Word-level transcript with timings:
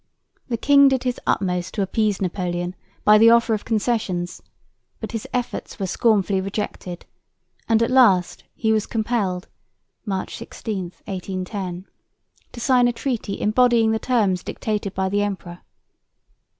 The 0.47 0.57
king 0.57 0.87
did 0.87 1.03
his 1.03 1.19
utmost 1.27 1.75
to 1.75 1.83
appease 1.83 2.23
Napoleon 2.23 2.73
by 3.03 3.19
the 3.19 3.29
offer 3.29 3.53
of 3.53 3.63
concessions, 3.65 4.41
but 4.99 5.11
his 5.11 5.27
efforts 5.31 5.77
were 5.77 5.85
scornfully 5.85 6.41
rejected, 6.41 7.05
and 7.69 7.83
at 7.83 7.91
last 7.91 8.43
he 8.55 8.71
was 8.71 8.87
compelled 8.87 9.47
(March 10.03 10.35
16, 10.37 10.85
1810) 11.05 11.85
to 12.51 12.59
sign 12.59 12.87
a 12.87 12.91
treaty 12.91 13.39
embodying 13.39 13.91
the 13.91 13.99
terms 13.99 14.43
dictated 14.43 14.95
by 14.95 15.07
the 15.07 15.21
emperor. 15.21 15.59